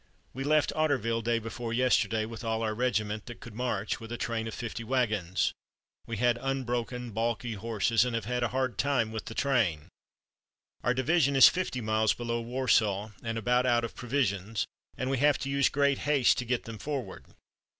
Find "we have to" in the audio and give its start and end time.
15.11-15.51